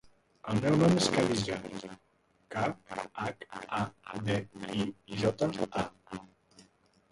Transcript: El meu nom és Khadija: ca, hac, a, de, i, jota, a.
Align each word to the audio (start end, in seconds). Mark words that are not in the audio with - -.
El 0.51 0.59
meu 0.61 0.77
nom 0.83 0.95
és 1.01 1.09
Khadija: 1.15 1.57
ca, 2.55 2.65
hac, 2.95 3.45
a, 3.81 3.87
de, 4.31 4.41
i, 4.81 4.91
jota, 5.27 5.53
a. 5.87 6.21